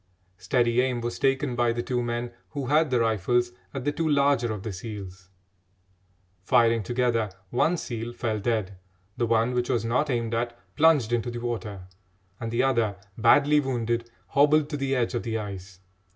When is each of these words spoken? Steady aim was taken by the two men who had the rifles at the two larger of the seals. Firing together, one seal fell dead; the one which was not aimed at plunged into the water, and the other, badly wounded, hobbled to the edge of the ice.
Steady 0.39 0.81
aim 0.81 0.99
was 0.99 1.19
taken 1.19 1.55
by 1.55 1.71
the 1.71 1.83
two 1.83 2.01
men 2.01 2.31
who 2.49 2.65
had 2.65 2.89
the 2.89 2.99
rifles 2.99 3.51
at 3.71 3.85
the 3.85 3.91
two 3.91 4.09
larger 4.09 4.51
of 4.51 4.63
the 4.63 4.73
seals. 4.73 5.29
Firing 6.41 6.81
together, 6.81 7.29
one 7.51 7.77
seal 7.77 8.11
fell 8.11 8.39
dead; 8.39 8.79
the 9.15 9.27
one 9.27 9.53
which 9.53 9.69
was 9.69 9.85
not 9.85 10.09
aimed 10.09 10.33
at 10.33 10.57
plunged 10.75 11.13
into 11.13 11.29
the 11.29 11.37
water, 11.39 11.83
and 12.39 12.49
the 12.49 12.63
other, 12.63 12.95
badly 13.15 13.59
wounded, 13.59 14.09
hobbled 14.29 14.69
to 14.71 14.75
the 14.77 14.95
edge 14.95 15.13
of 15.13 15.21
the 15.21 15.37
ice. 15.37 15.81